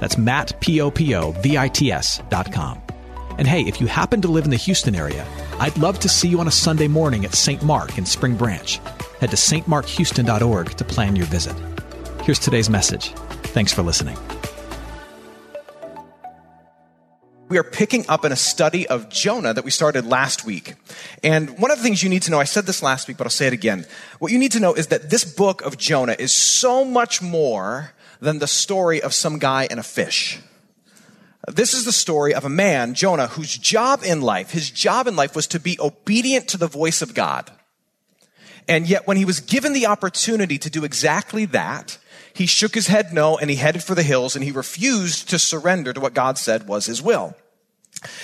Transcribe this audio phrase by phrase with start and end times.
[0.00, 2.82] That's Matt, P-O-P-O-V-I-T-S dot com.
[3.38, 5.26] And hey, if you happen to live in the Houston area,
[5.60, 7.62] I'd love to see you on a Sunday morning at St.
[7.62, 8.78] Mark in Spring Branch.
[9.20, 11.56] Head to stmarkhouston.org to plan your visit.
[12.22, 13.12] Here's today's message.
[13.54, 14.16] Thanks for listening.
[17.48, 20.74] we are picking up in a study of Jonah that we started last week.
[21.22, 23.26] And one of the things you need to know, I said this last week, but
[23.26, 23.86] I'll say it again.
[24.18, 27.92] What you need to know is that this book of Jonah is so much more
[28.20, 30.40] than the story of some guy and a fish.
[31.46, 35.16] This is the story of a man, Jonah, whose job in life, his job in
[35.16, 37.50] life was to be obedient to the voice of God.
[38.66, 41.96] And yet when he was given the opportunity to do exactly that,
[42.34, 45.38] he shook his head no and he headed for the hills and he refused to
[45.38, 47.34] surrender to what God said was his will.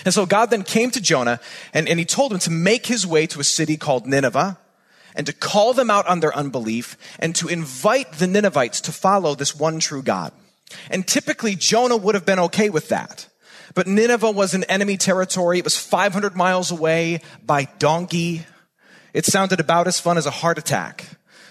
[0.05, 1.41] And so God then came to Jonah
[1.73, 4.59] and, and he told him to make his way to a city called Nineveh
[5.15, 9.35] and to call them out on their unbelief and to invite the Ninevites to follow
[9.35, 10.33] this one true God.
[10.91, 13.29] And typically Jonah would have been okay with that.
[13.75, 15.59] But Nineveh was an enemy territory.
[15.59, 18.47] It was 500 miles away by donkey.
[19.13, 21.07] It sounded about as fun as a heart attack.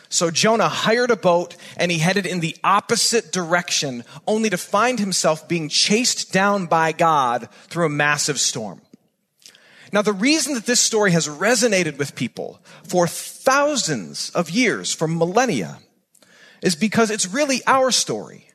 [0.10, 5.00] So Jonah hired a boat and he headed in the opposite direction, only to find
[5.00, 8.82] himself being chased down by God through a massive storm.
[9.94, 15.08] Now, the reason that this story has resonated with people for thousands of years, for
[15.08, 15.78] millennia,
[16.64, 18.50] is because it's really our story.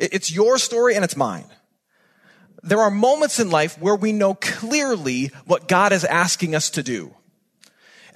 [0.00, 1.44] It's your story and it's mine.
[2.60, 6.82] There are moments in life where we know clearly what God is asking us to
[6.82, 7.14] do.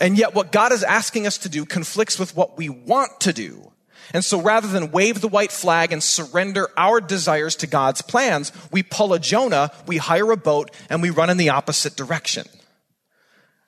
[0.00, 3.32] And yet what God is asking us to do conflicts with what we want to
[3.32, 3.70] do.
[4.12, 8.52] And so rather than wave the white flag and surrender our desires to God's plans,
[8.70, 12.46] we pull a Jonah, we hire a boat, and we run in the opposite direction.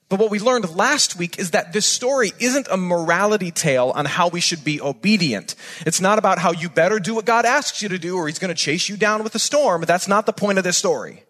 [0.09, 4.05] But what we learned last week is that this story isn't a morality tale on
[4.05, 5.57] how we should be obedient.
[5.81, 8.39] It's not about how you better do what God asks you to do or he's
[8.39, 9.83] going to chase you down with a storm.
[9.83, 11.25] That's not the point of this story.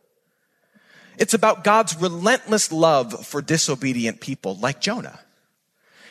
[1.19, 5.19] It's about God's relentless love for disobedient people like Jonah.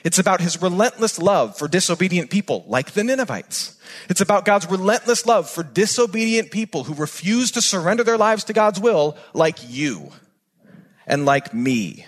[0.06, 3.78] It's about his relentless love for disobedient people like the Ninevites.
[4.08, 8.54] It's about God's relentless love for disobedient people who refuse to surrender their lives to
[8.54, 10.12] God's will like you
[11.06, 12.06] and like me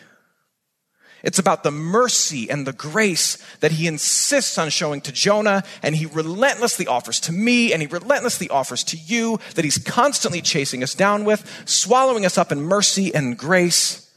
[1.24, 5.96] it's about the mercy and the grace that he insists on showing to Jonah, and
[5.96, 10.84] he relentlessly offers to me, and he relentlessly offers to you, that he's constantly chasing
[10.84, 14.10] us down with, swallowing us up in mercy and grace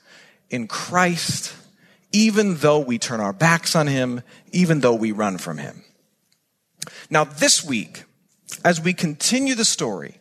[0.51, 1.55] in Christ,
[2.12, 4.22] even though we turn our backs on him,
[4.53, 5.84] even though we run from him.
[7.09, 8.04] Now, this week,
[8.65, 10.21] as we continue the story,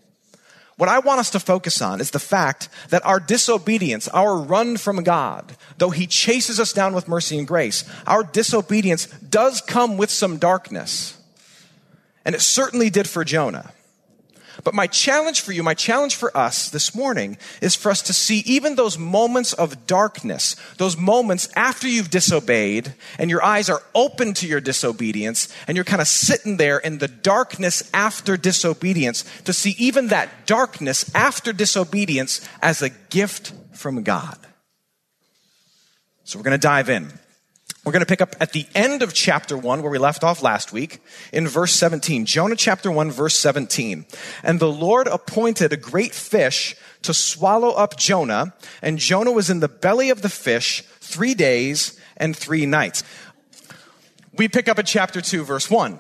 [0.80, 4.78] what I want us to focus on is the fact that our disobedience, our run
[4.78, 9.98] from God, though He chases us down with mercy and grace, our disobedience does come
[9.98, 11.18] with some darkness.
[12.24, 13.74] And it certainly did for Jonah.
[14.64, 18.14] But my challenge for you, my challenge for us this morning is for us to
[18.14, 23.82] see even those moments of darkness, those moments after you've disobeyed and your eyes are
[23.96, 29.24] open to your disobedience and you're kind of sitting there in the darkness after disobedience
[29.46, 34.38] to see even that darkness after disobedience as a gift from God.
[36.24, 37.12] So we're going to dive in.
[37.86, 40.44] We're going to pick up at the end of chapter 1 where we left off
[40.44, 41.02] last week
[41.32, 42.26] in verse 17.
[42.26, 44.06] Jonah chapter 1 verse 17.
[44.44, 49.62] And the Lord appointed a great fish to swallow up Jonah, and Jonah was in
[49.62, 53.04] the belly of the fish 3 days and 3 nights.
[54.34, 56.00] We pick up at chapter 2 verse 1.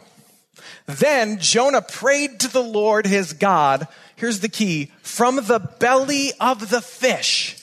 [0.85, 3.87] Then Jonah prayed to the Lord his God.
[4.17, 4.91] Here's the key.
[5.01, 7.55] From the belly of the fish.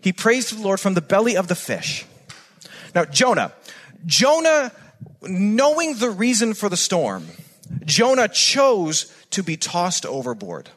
[0.00, 2.06] He prays to the Lord from the belly of the fish.
[2.94, 3.52] Now, Jonah,
[4.06, 4.72] Jonah,
[5.22, 7.26] knowing the reason for the storm,
[7.84, 10.70] Jonah chose to be tossed overboard.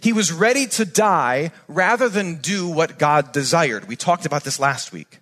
[0.00, 3.86] He was ready to die rather than do what God desired.
[3.86, 5.20] We talked about this last week.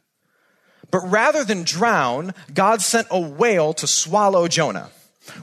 [0.91, 4.91] But rather than drown, God sent a whale to swallow Jonah,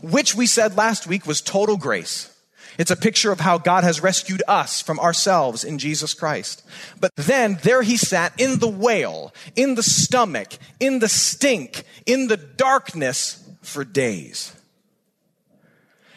[0.02, 2.34] which we said last week was total grace.
[2.78, 6.64] It's a picture of how God has rescued us from ourselves in Jesus Christ.
[7.00, 12.28] But then there he sat in the whale, in the stomach, in the stink, in
[12.28, 14.54] the darkness for days.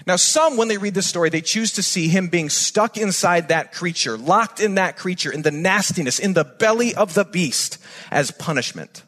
[0.06, 3.48] Now, some, when they read this story, they choose to see him being stuck inside
[3.48, 7.78] that creature, locked in that creature, in the nastiness, in the belly of the beast
[8.10, 9.02] as punishment.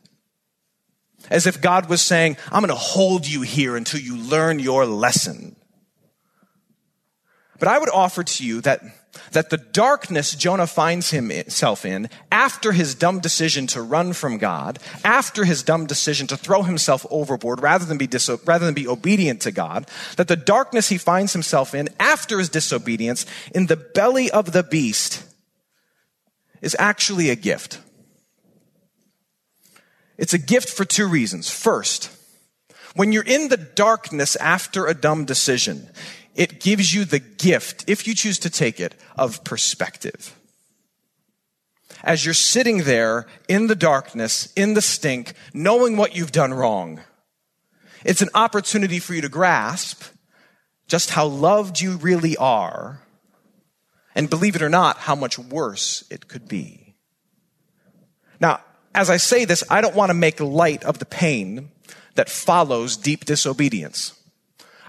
[1.30, 4.84] As if God was saying, I'm going to hold you here until you learn your
[4.86, 5.56] lesson.
[7.62, 8.82] But I would offer to you that,
[9.30, 14.80] that the darkness Jonah finds himself in after his dumb decision to run from God,
[15.04, 18.88] after his dumb decision to throw himself overboard rather than be, diso- rather than be
[18.88, 23.76] obedient to God, that the darkness he finds himself in after his disobedience in the
[23.76, 25.22] belly of the beast
[26.62, 27.78] is actually a gift.
[30.18, 31.48] It's a gift for two reasons.
[31.48, 32.10] First,
[32.96, 35.88] when you're in the darkness after a dumb decision,
[36.34, 40.36] it gives you the gift, if you choose to take it, of perspective.
[42.02, 47.00] As you're sitting there in the darkness, in the stink, knowing what you've done wrong,
[48.04, 50.02] it's an opportunity for you to grasp
[50.88, 53.00] just how loved you really are,
[54.14, 56.94] and believe it or not, how much worse it could be.
[58.40, 58.60] Now,
[58.94, 61.70] as I say this, I don't want to make light of the pain
[62.14, 64.18] that follows deep disobedience.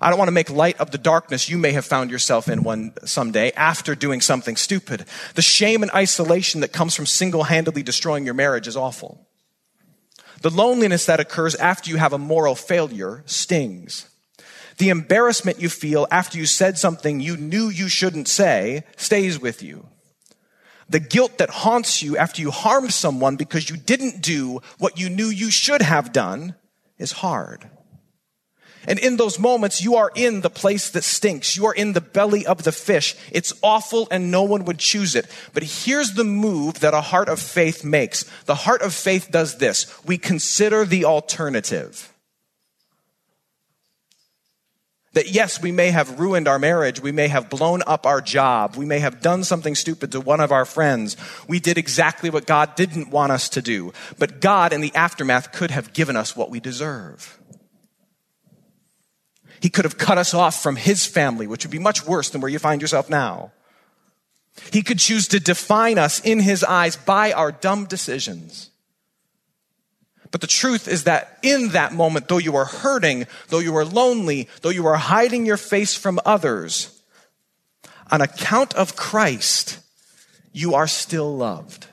[0.03, 2.63] I don't want to make light of the darkness you may have found yourself in
[2.63, 5.05] one someday after doing something stupid.
[5.35, 9.25] The shame and isolation that comes from single-handedly destroying your marriage is awful.
[10.41, 14.09] The loneliness that occurs after you have a moral failure stings.
[14.77, 19.63] The embarrassment you feel after you said something you knew you shouldn't say stays with
[19.63, 19.87] you.
[20.89, 25.09] The guilt that haunts you after you harmed someone because you didn't do what you
[25.09, 26.55] knew you should have done
[26.97, 27.69] is hard.
[28.87, 31.55] And in those moments, you are in the place that stinks.
[31.55, 33.15] You are in the belly of the fish.
[33.31, 35.27] It's awful and no one would choose it.
[35.53, 38.23] But here's the move that a heart of faith makes.
[38.45, 39.87] The heart of faith does this.
[40.05, 42.13] We consider the alternative.
[45.13, 46.99] That yes, we may have ruined our marriage.
[46.99, 48.75] We may have blown up our job.
[48.75, 51.15] We may have done something stupid to one of our friends.
[51.47, 53.93] We did exactly what God didn't want us to do.
[54.17, 57.39] But God in the aftermath could have given us what we deserve.
[59.63, 62.41] He could have cut us off from his family, which would be much worse than
[62.41, 63.53] where you find yourself now.
[64.73, 68.71] He could choose to define us in his eyes by our dumb decisions.
[70.31, 73.85] But the truth is that in that moment, though you are hurting, though you are
[73.85, 77.01] lonely, though you are hiding your face from others,
[78.11, 79.79] on account of Christ,
[80.51, 81.87] you are still loved.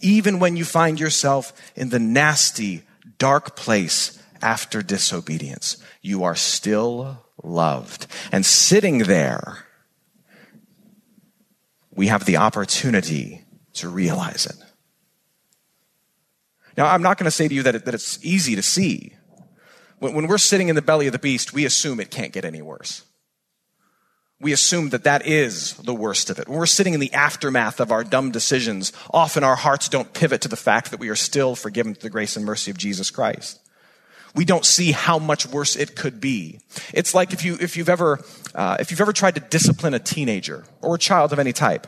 [0.00, 2.84] Even when you find yourself in the nasty,
[3.18, 5.76] dark place after disobedience.
[6.00, 8.06] You are still loved.
[8.30, 9.66] And sitting there,
[11.94, 13.44] we have the opportunity
[13.74, 14.56] to realize it.
[16.76, 19.14] Now, I'm not going to say to you that, it, that it's easy to see.
[19.98, 22.44] When, when we're sitting in the belly of the beast, we assume it can't get
[22.44, 23.04] any worse.
[24.40, 26.48] We assume that that is the worst of it.
[26.48, 30.40] When we're sitting in the aftermath of our dumb decisions, often our hearts don't pivot
[30.40, 33.10] to the fact that we are still forgiven through the grace and mercy of Jesus
[33.10, 33.61] Christ
[34.34, 36.60] we don't see how much worse it could be.
[36.92, 38.24] It's like if you if you've ever
[38.54, 41.86] uh, if you've ever tried to discipline a teenager or a child of any type.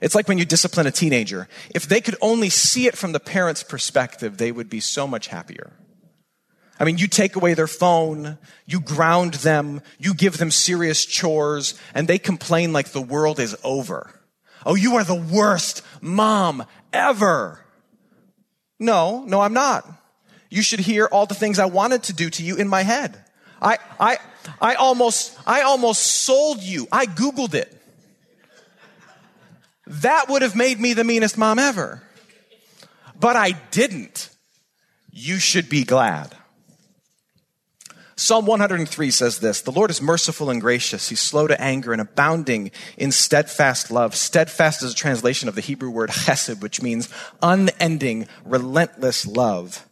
[0.00, 1.48] It's like when you discipline a teenager.
[1.74, 5.26] If they could only see it from the parent's perspective, they would be so much
[5.26, 5.72] happier.
[6.80, 11.74] I mean, you take away their phone, you ground them, you give them serious chores,
[11.92, 14.14] and they complain like the world is over.
[14.64, 17.64] Oh, you are the worst mom ever.
[18.78, 19.84] No, no, I'm not.
[20.50, 23.22] You should hear all the things I wanted to do to you in my head.
[23.60, 24.18] I, I,
[24.60, 26.86] I almost, I almost sold you.
[26.92, 27.74] I Googled it.
[29.86, 32.02] That would have made me the meanest mom ever.
[33.18, 34.30] But I didn't.
[35.10, 36.34] You should be glad.
[38.14, 41.08] Psalm 103 says this The Lord is merciful and gracious.
[41.08, 44.14] He's slow to anger and abounding in steadfast love.
[44.14, 47.08] Steadfast is a translation of the Hebrew word chesed, which means
[47.42, 49.87] unending, relentless love.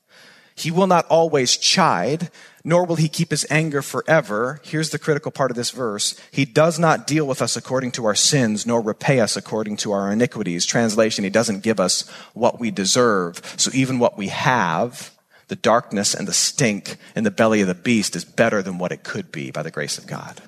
[0.57, 2.31] He will not always chide,
[2.65, 4.61] nor will he keep his anger forever.
[4.65, 6.19] Here's the critical part of this verse.
[6.31, 9.93] He does not deal with us according to our sins, nor repay us according to
[9.93, 10.65] our iniquities.
[10.65, 13.41] Translation, he doesn't give us what we deserve.
[13.59, 15.15] So even what we have,
[15.49, 18.93] the darkness and the stink in the belly of the beast is better than what
[18.93, 20.41] it could be by the grace of God.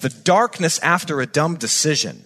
[0.00, 2.24] The darkness after a dumb decision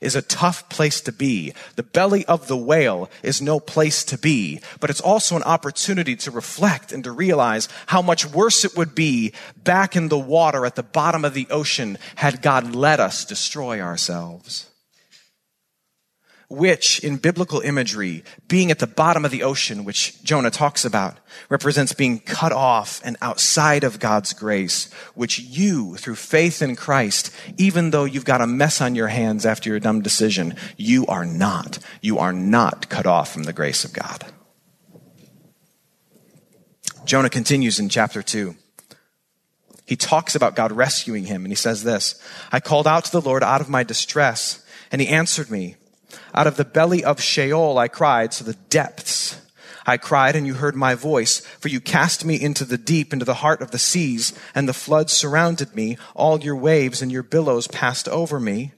[0.00, 1.52] is a tough place to be.
[1.76, 6.16] The belly of the whale is no place to be, but it's also an opportunity
[6.16, 10.66] to reflect and to realize how much worse it would be back in the water
[10.66, 14.66] at the bottom of the ocean had God let us destroy ourselves.
[16.48, 21.18] Which in biblical imagery, being at the bottom of the ocean, which Jonah talks about,
[21.48, 27.34] represents being cut off and outside of God's grace, which you, through faith in Christ,
[27.56, 31.26] even though you've got a mess on your hands after your dumb decision, you are
[31.26, 31.78] not.
[32.00, 34.24] You are not cut off from the grace of God.
[37.04, 38.54] Jonah continues in chapter 2.
[39.86, 42.20] He talks about God rescuing him, and he says this
[42.52, 45.76] I called out to the Lord out of my distress, and he answered me.
[46.36, 49.40] Out of the belly of Sheol I cried, so the depths.
[49.86, 53.24] I cried and you heard my voice, for you cast me into the deep, into
[53.24, 55.96] the heart of the seas, and the floods surrounded me.
[56.14, 58.72] All your waves and your billows passed over me.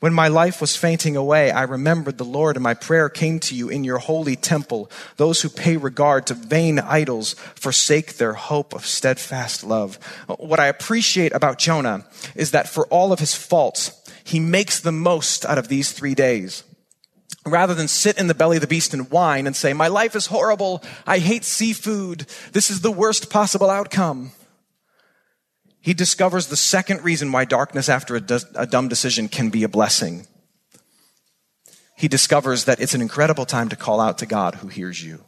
[0.00, 3.54] When my life was fainting away, I remembered the Lord, and my prayer came to
[3.54, 4.90] you in your holy temple.
[5.16, 9.96] Those who pay regard to vain idols forsake their hope of steadfast love.
[10.38, 14.92] What I appreciate about Jonah is that for all of his faults, he makes the
[14.92, 16.64] most out of these three days
[17.46, 20.16] rather than sit in the belly of the beast and whine and say, My life
[20.16, 20.82] is horrible.
[21.06, 22.26] I hate seafood.
[22.52, 24.32] This is the worst possible outcome.
[25.80, 29.68] He discovers the second reason why darkness after a, a dumb decision can be a
[29.68, 30.26] blessing.
[31.96, 35.22] He discovers that it's an incredible time to call out to God who hears you.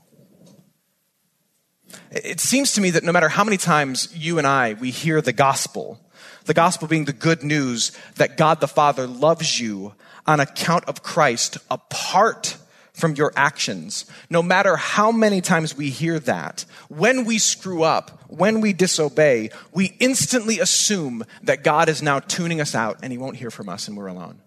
[2.11, 5.21] It seems to me that no matter how many times you and I, we hear
[5.21, 6.01] the gospel,
[6.47, 9.95] the gospel being the good news that God the Father loves you
[10.27, 12.57] on account of Christ apart
[12.97, 14.07] from your actions.
[14.31, 19.51] No matter how many times we hear that, when we screw up, when we disobey,
[19.73, 23.69] we instantly assume that God is now tuning us out and he won't hear from
[23.69, 24.41] us and we're alone.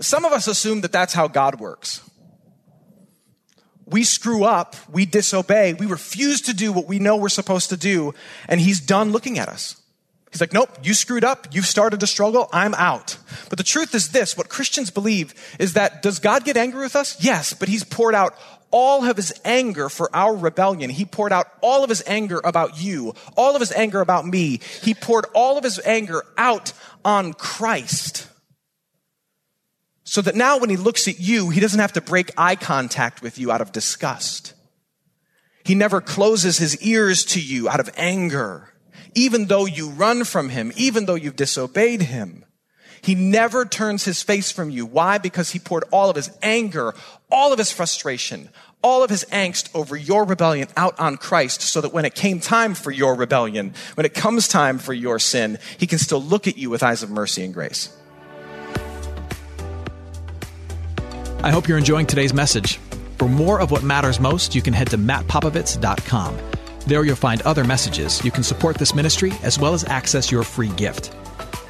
[0.00, 2.00] Some of us assume that that's how God works.
[3.84, 7.76] We screw up, we disobey, we refuse to do what we know we're supposed to
[7.76, 8.14] do,
[8.48, 9.81] and he's done looking at us.
[10.32, 11.48] He's like, nope, you screwed up.
[11.52, 12.48] You've started to struggle.
[12.54, 13.18] I'm out.
[13.50, 16.96] But the truth is this what Christians believe is that does God get angry with
[16.96, 17.22] us?
[17.22, 18.34] Yes, but He's poured out
[18.70, 20.88] all of His anger for our rebellion.
[20.88, 24.60] He poured out all of His anger about you, all of His anger about me.
[24.80, 26.72] He poured all of His anger out
[27.04, 28.26] on Christ.
[30.04, 33.20] So that now when He looks at you, He doesn't have to break eye contact
[33.20, 34.54] with you out of disgust.
[35.62, 38.71] He never closes His ears to you out of anger
[39.14, 42.44] even though you run from him, even though you've disobeyed him.
[43.02, 44.86] He never turns his face from you.
[44.86, 45.18] Why?
[45.18, 46.94] Because he poured all of his anger,
[47.30, 48.48] all of his frustration,
[48.80, 52.38] all of his angst over your rebellion out on Christ so that when it came
[52.38, 56.46] time for your rebellion, when it comes time for your sin, he can still look
[56.46, 57.96] at you with eyes of mercy and grace.
[61.42, 62.76] I hope you're enjoying today's message.
[63.18, 66.51] For more of what matters most, you can head to mattpopovits.com.
[66.86, 68.24] There you'll find other messages.
[68.24, 71.14] You can support this ministry as well as access your free gift.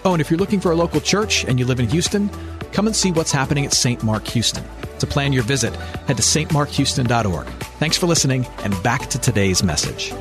[0.05, 2.31] Oh, and if you're looking for a local church and you live in Houston,
[2.73, 4.03] come and see what's happening at St.
[4.03, 4.65] Mark Houston.
[4.99, 5.75] To plan your visit,
[6.07, 7.47] head to stmarkhouston.org.
[7.79, 10.13] Thanks for listening, and back to today's message.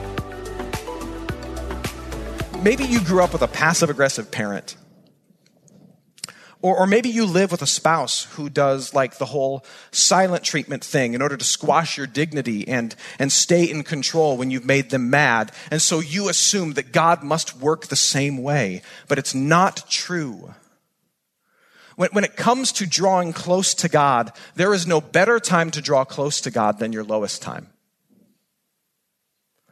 [2.62, 4.76] Maybe you grew up with a passive aggressive parent
[6.62, 10.84] or, or maybe you live with a spouse who does like the whole silent treatment
[10.84, 14.89] thing in order to squash your dignity and, and stay in control when you've made
[14.89, 15.51] them mad.
[15.72, 18.82] And so you assume that God must work the same way.
[19.08, 20.53] But it's not true.
[21.96, 25.82] When, when it comes to drawing close to God, there is no better time to
[25.82, 27.68] draw close to God than your lowest time.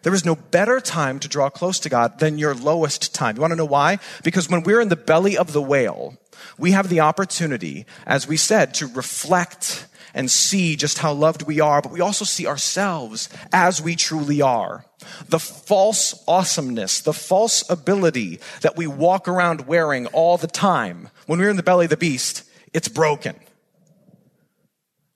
[0.01, 3.35] There is no better time to draw close to God than your lowest time.
[3.35, 3.99] You want to know why?
[4.23, 6.17] Because when we're in the belly of the whale,
[6.57, 11.59] we have the opportunity, as we said, to reflect and see just how loved we
[11.59, 14.85] are, but we also see ourselves as we truly are.
[15.27, 21.39] The false awesomeness, the false ability that we walk around wearing all the time when
[21.39, 23.35] we're in the belly of the beast, it's broken.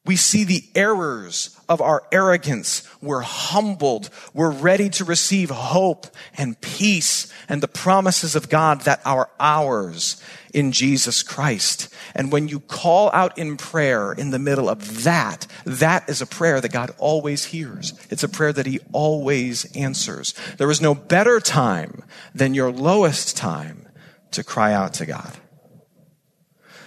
[0.05, 2.83] We see the errors of our arrogance.
[3.01, 4.09] We're humbled.
[4.33, 6.07] We're ready to receive hope
[6.37, 10.21] and peace and the promises of God that are ours
[10.53, 11.87] in Jesus Christ.
[12.13, 16.27] And when you call out in prayer in the middle of that, that is a
[16.27, 17.93] prayer that God always hears.
[18.09, 20.33] It's a prayer that He always answers.
[20.57, 22.03] There is no better time
[22.35, 23.87] than your lowest time
[24.31, 25.37] to cry out to God.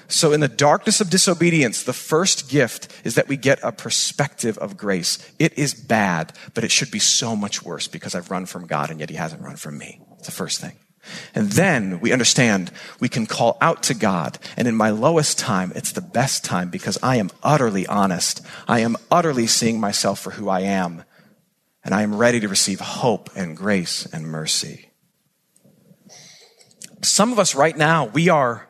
[0.09, 4.57] So, in the darkness of disobedience, the first gift is that we get a perspective
[4.59, 5.19] of grace.
[5.39, 8.91] It is bad, but it should be so much worse because I've run from God
[8.91, 10.01] and yet He hasn't run from me.
[10.19, 10.77] It's the first thing.
[11.35, 12.71] And then we understand
[13.01, 14.39] we can call out to God.
[14.57, 18.43] And in my lowest time, it's the best time because I am utterly honest.
[18.67, 21.05] I am utterly seeing myself for who I am.
[21.85, 24.91] And I am ready to receive hope and grace and mercy.
[27.03, 28.69] Some of us right now, we are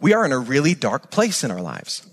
[0.00, 2.06] we are in a really dark place in our lives.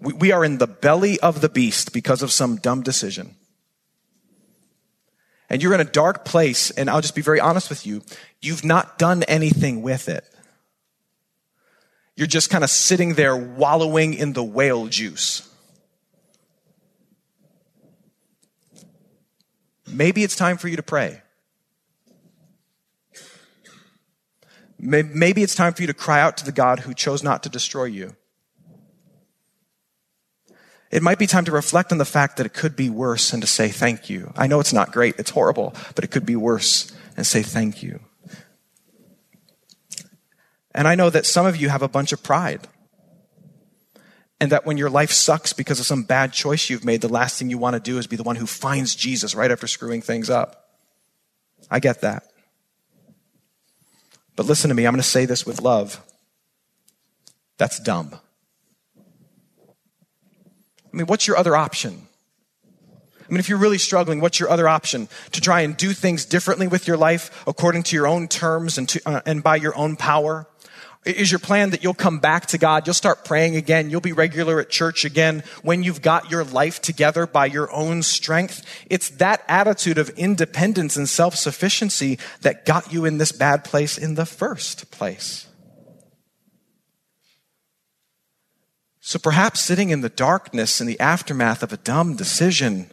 [0.00, 3.34] We, we are in the belly of the beast because of some dumb decision.
[5.48, 8.02] And you're in a dark place, and I'll just be very honest with you.
[8.40, 10.24] You've not done anything with it.
[12.16, 15.48] You're just kind of sitting there wallowing in the whale juice.
[19.86, 21.22] Maybe it's time for you to pray.
[24.78, 27.48] Maybe it's time for you to cry out to the God who chose not to
[27.48, 28.14] destroy you.
[30.90, 33.42] It might be time to reflect on the fact that it could be worse and
[33.42, 34.32] to say thank you.
[34.36, 37.82] I know it's not great, it's horrible, but it could be worse and say thank
[37.82, 38.00] you.
[40.72, 42.68] And I know that some of you have a bunch of pride.
[44.38, 47.38] And that when your life sucks because of some bad choice you've made, the last
[47.38, 50.02] thing you want to do is be the one who finds Jesus right after screwing
[50.02, 50.76] things up.
[51.70, 52.24] I get that.
[54.36, 56.00] But listen to me, I'm going to say this with love.
[57.56, 58.20] That's dumb.
[58.96, 62.06] I mean, what's your other option?
[63.28, 65.08] I mean, if you're really struggling, what's your other option?
[65.32, 68.88] To try and do things differently with your life according to your own terms and,
[68.90, 70.46] to, uh, and by your own power?
[71.06, 72.84] Is your plan that you'll come back to God?
[72.84, 73.90] You'll start praying again.
[73.90, 78.02] You'll be regular at church again when you've got your life together by your own
[78.02, 78.64] strength.
[78.90, 84.16] It's that attitude of independence and self-sufficiency that got you in this bad place in
[84.16, 85.46] the first place.
[89.00, 92.90] So perhaps sitting in the darkness in the aftermath of a dumb decision,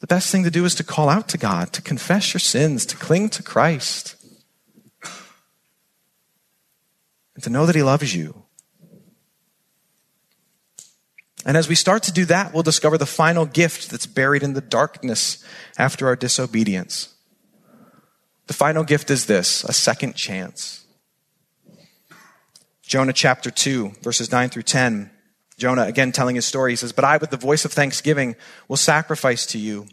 [0.00, 2.86] the best thing to do is to call out to God, to confess your sins,
[2.86, 4.15] to cling to Christ.
[7.36, 8.42] And to know that He loves you.
[11.44, 14.54] And as we start to do that, we'll discover the final gift that's buried in
[14.54, 15.44] the darkness
[15.78, 17.14] after our disobedience.
[18.48, 20.84] The final gift is this a second chance.
[22.82, 25.10] Jonah chapter 2, verses 9 through 10.
[25.56, 28.34] Jonah, again telling his story, he says, But I, with the voice of thanksgiving,
[28.68, 29.86] will sacrifice to you.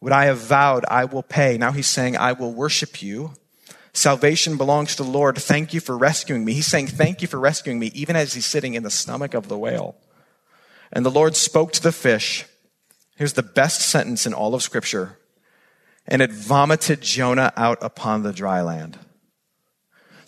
[0.00, 1.56] What I have vowed, I will pay.
[1.56, 3.34] Now he's saying, I will worship you.
[3.92, 5.36] Salvation belongs to the Lord.
[5.36, 6.52] Thank you for rescuing me.
[6.52, 9.48] He's saying, Thank you for rescuing me, even as he's sitting in the stomach of
[9.48, 9.96] the whale.
[10.92, 12.46] And the Lord spoke to the fish.
[13.16, 15.18] Here's the best sentence in all of Scripture.
[16.06, 18.98] And it vomited Jonah out upon the dry land.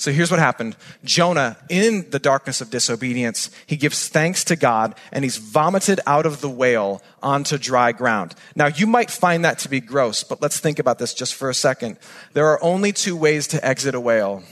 [0.02, 0.74] So here's what happened.
[1.04, 6.26] Jonah, in the darkness of disobedience, he gives thanks to God and he's vomited out
[6.26, 8.34] of the whale onto dry ground.
[8.56, 11.48] Now you might find that to be gross, but let's think about this just for
[11.48, 11.98] a second.
[12.32, 14.42] There are only two ways to exit a whale.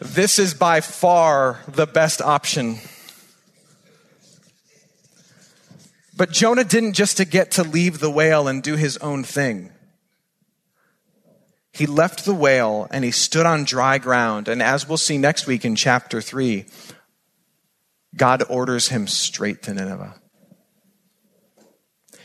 [0.00, 2.78] This is by far the best option.
[6.16, 9.70] But Jonah didn't just to get to leave the whale and do his own thing.
[11.72, 14.48] He left the whale and he stood on dry ground.
[14.48, 16.66] And as we'll see next week in chapter 3,
[18.16, 20.14] God orders him straight to Nineveh.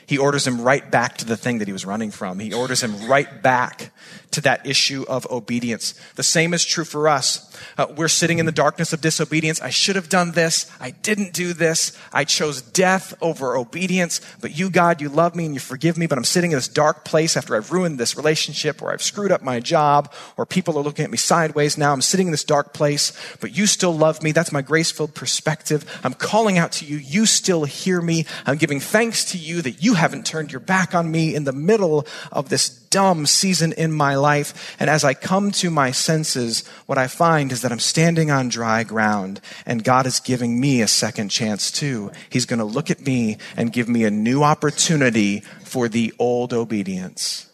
[0.08, 2.40] He orders him right back to the thing that he was running from.
[2.40, 3.92] He orders him right back
[4.36, 5.94] to that issue of obedience.
[6.16, 7.52] The same is true for us.
[7.78, 9.62] Uh, we're sitting in the darkness of disobedience.
[9.62, 10.70] I should have done this.
[10.80, 11.98] I didn't do this.
[12.12, 14.20] I chose death over obedience.
[14.42, 16.06] But you, God, you love me and you forgive me.
[16.06, 19.32] But I'm sitting in this dark place after I've ruined this relationship or I've screwed
[19.32, 21.78] up my job or people are looking at me sideways.
[21.78, 24.34] Now I'm sitting in this dark place, but you still love me.
[24.34, 25.86] That's my grace filled perspective.
[26.04, 26.98] I'm calling out to you.
[26.98, 28.26] You still hear me.
[28.46, 31.54] I'm giving thanks to you that you haven't turned your back on me in the
[31.54, 34.74] middle of this dumb season in my life.
[34.80, 38.48] And as I come to my senses, what I find is that I'm standing on
[38.48, 42.10] dry ground and God is giving me a second chance too.
[42.30, 46.54] He's going to look at me and give me a new opportunity for the old
[46.54, 47.52] obedience.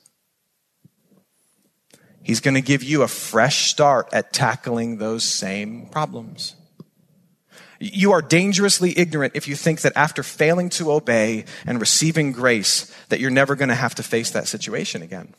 [2.21, 6.54] He's going to give you a fresh start at tackling those same problems.
[7.84, 12.94] You are dangerously ignorant if you think that after failing to obey and receiving grace,
[13.10, 15.34] that you're never going to have to face that situation again.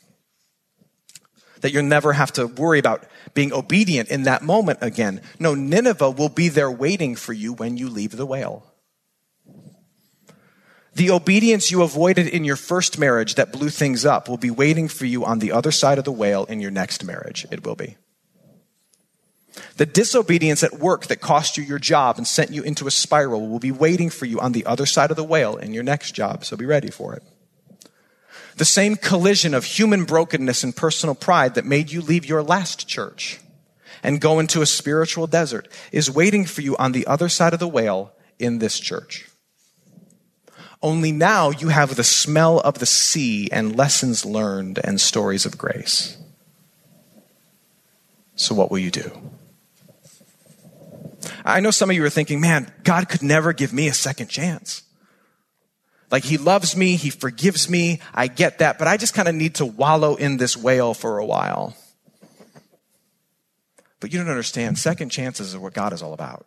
[1.60, 5.20] That you'll never have to worry about being obedient in that moment again.
[5.38, 8.66] No, Nineveh will be there waiting for you when you leave the whale.
[10.94, 14.88] The obedience you avoided in your first marriage that blew things up will be waiting
[14.88, 17.46] for you on the other side of the whale in your next marriage.
[17.52, 17.96] It will be.
[19.76, 23.48] The disobedience at work that cost you your job and sent you into a spiral
[23.48, 26.12] will be waiting for you on the other side of the whale in your next
[26.12, 27.22] job, so be ready for it.
[28.56, 32.86] The same collision of human brokenness and personal pride that made you leave your last
[32.86, 33.40] church
[34.02, 37.60] and go into a spiritual desert is waiting for you on the other side of
[37.60, 39.28] the whale in this church.
[40.82, 45.56] Only now you have the smell of the sea and lessons learned and stories of
[45.56, 46.16] grace.
[48.34, 49.12] So, what will you do?
[51.44, 54.28] I know some of you are thinking, man, God could never give me a second
[54.28, 54.82] chance.
[56.10, 59.34] Like he loves me, he forgives me, I get that, but I just kind of
[59.34, 61.74] need to wallow in this whale for a while.
[63.98, 66.46] But you don't understand, second chances are what God is all about.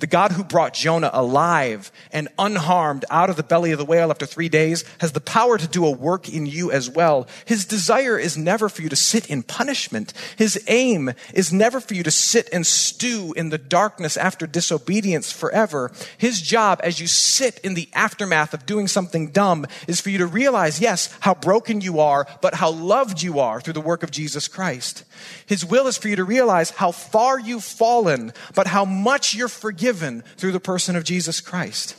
[0.00, 4.10] The God who brought Jonah alive and unharmed out of the belly of the whale
[4.10, 7.28] after three days has the power to do a work in you as well.
[7.44, 10.14] His desire is never for you to sit in punishment.
[10.36, 15.30] His aim is never for you to sit and stew in the darkness after disobedience
[15.30, 15.92] forever.
[16.16, 20.16] His job as you sit in the aftermath of doing something dumb is for you
[20.18, 24.02] to realize, yes, how broken you are, but how loved you are through the work
[24.02, 25.04] of Jesus Christ.
[25.44, 29.48] His will is for you to realize how far you've fallen, but how much you're
[29.48, 29.89] forgiven
[30.36, 31.96] through the person of Jesus Christ.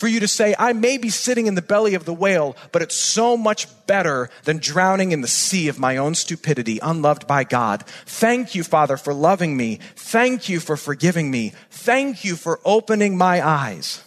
[0.00, 2.80] For you to say, I may be sitting in the belly of the whale, but
[2.80, 7.44] it's so much better than drowning in the sea of my own stupidity, unloved by
[7.44, 7.84] God.
[8.06, 9.78] Thank you, Father, for loving me.
[9.96, 11.52] Thank you for forgiving me.
[11.70, 14.02] Thank you for opening my eyes.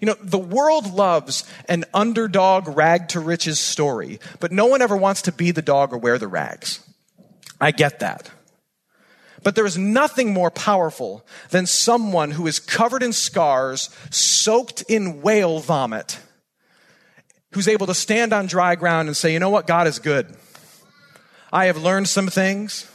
[0.00, 4.96] You know, the world loves an underdog rag to riches story, but no one ever
[4.96, 6.80] wants to be the dog or wear the rags.
[7.60, 8.30] I get that.
[9.42, 15.22] But there is nothing more powerful than someone who is covered in scars, soaked in
[15.22, 16.18] whale vomit,
[17.52, 19.66] who's able to stand on dry ground and say, you know what?
[19.66, 20.34] God is good.
[21.52, 22.90] I have learned some things.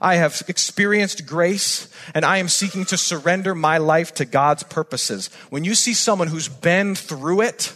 [0.00, 5.28] I have experienced grace and I am seeking to surrender my life to God's purposes.
[5.50, 7.74] When you see someone who's been through it,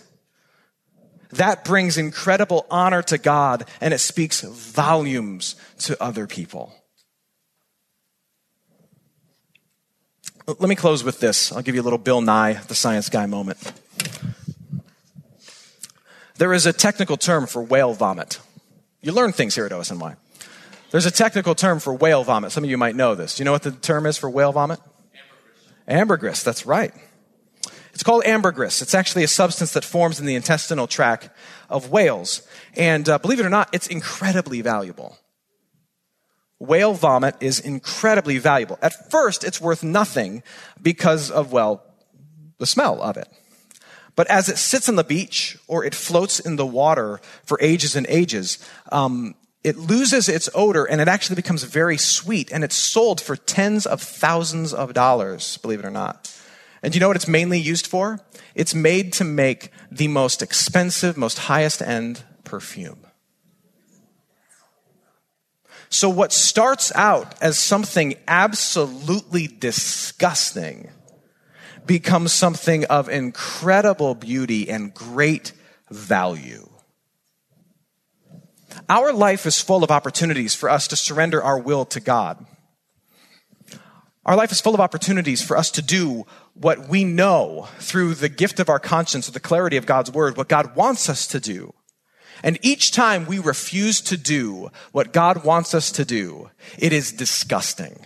[1.33, 6.73] that brings incredible honor to God and it speaks volumes to other people.
[10.47, 11.53] Let me close with this.
[11.53, 13.73] I'll give you a little Bill Nye, the science guy moment.
[16.37, 18.41] There is a technical term for whale vomit.
[19.01, 20.17] You learn things here at OSNY.
[20.91, 22.51] There's a technical term for whale vomit.
[22.51, 23.37] Some of you might know this.
[23.37, 24.81] Do you know what the term is for whale vomit?
[25.87, 26.01] Ambergris.
[26.01, 26.93] Ambergris, that's right.
[27.93, 28.83] It's called ambergris.
[28.83, 31.31] It's actually a substance that forms in the intestinal tract
[31.71, 32.47] of whales.
[32.77, 35.19] And uh, believe it or not, it's incredibly valuable.
[36.63, 38.79] Whale vomit is incredibly valuable.
[38.81, 40.45] At first, it's worth nothing
[40.81, 41.83] because of, well,
[42.59, 43.29] the smell of it.
[44.15, 47.97] But as it sits on the beach or it floats in the water for ages
[47.97, 48.59] and ages,
[48.93, 53.35] um, it loses its odor and it actually becomes very sweet and it's sold for
[53.35, 56.33] tens of thousands of dollars, believe it or not.
[56.81, 58.21] And do you know what it's mainly used for?
[58.55, 63.05] It's made to make the most expensive, most highest end perfume.
[65.93, 70.91] So what starts out as something absolutely disgusting
[71.85, 75.53] becomes something of incredible beauty and great
[75.91, 76.67] value.
[78.89, 82.43] Our life is full of opportunities for us to surrender our will to God.
[84.25, 86.25] Our life is full of opportunities for us to do
[86.55, 90.39] what we know through the gift of our conscience or the clarity of God's word,
[90.39, 91.75] what God wants us to do.
[92.43, 97.13] And each time we refuse to do what God wants us to do, it is
[97.13, 98.05] disgusting.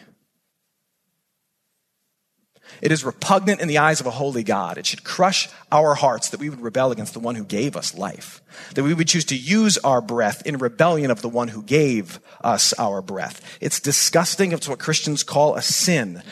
[2.83, 4.77] It is repugnant in the eyes of a holy God.
[4.77, 7.96] It should crush our hearts that we would rebel against the one who gave us
[7.96, 8.42] life.
[8.75, 12.20] That we would choose to use our breath in rebellion of the one who gave
[12.42, 13.40] us our breath.
[13.61, 14.53] It's disgusting.
[14.53, 16.22] It's what Christians call a sin.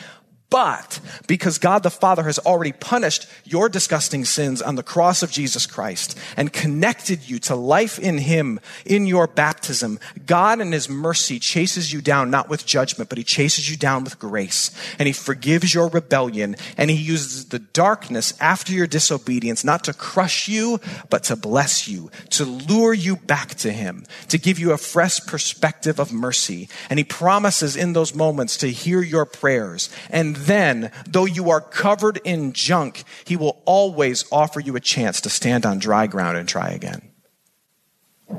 [0.49, 5.31] But because God the Father has already punished your disgusting sins on the cross of
[5.31, 10.87] Jesus Christ and connected you to life in Him in your baptism, God in His
[10.87, 14.69] mercy chases you down not with judgment, but He chases you down with grace.
[14.99, 19.93] And He forgives your rebellion and He uses the darkness after your disobedience not to
[19.93, 20.79] crush you,
[21.09, 25.19] but to bless you, to lure you back to Him, to give you a fresh
[25.25, 26.69] perspective of mercy.
[26.87, 31.61] And He promises in those moments to hear your prayers and then, though you are
[31.61, 36.37] covered in junk, he will always offer you a chance to stand on dry ground
[36.37, 37.01] and try again.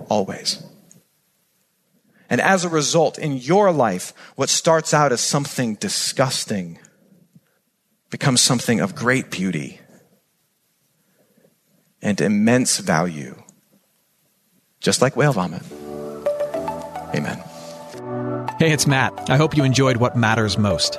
[0.08, 0.62] Always.
[2.28, 6.78] And as a result, in your life, what starts out as something disgusting
[8.10, 9.80] becomes something of great beauty
[12.02, 13.40] and immense value,
[14.80, 15.62] just like whale vomit.
[17.14, 17.42] Amen.
[18.58, 19.30] Hey, it's Matt.
[19.30, 20.98] I hope you enjoyed what matters most.